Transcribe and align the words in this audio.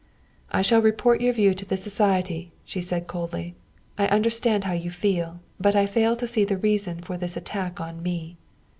"I 0.51 0.63
shall 0.63 0.81
report 0.81 1.21
your 1.21 1.31
view 1.31 1.53
to 1.53 1.63
the 1.63 1.77
society," 1.77 2.51
she 2.65 2.81
said 2.81 3.05
coldly. 3.05 3.53
"I 3.99 4.07
understand 4.07 4.63
how 4.63 4.73
you 4.73 4.89
feel, 4.89 5.41
but 5.59 5.75
I 5.75 5.85
fail 5.85 6.15
to 6.15 6.25
see 6.27 6.43
the 6.43 6.57
reason 6.57 7.01
for 7.03 7.17
this 7.17 7.37
attack 7.37 7.79
on 7.79 8.01
me." 8.01 8.35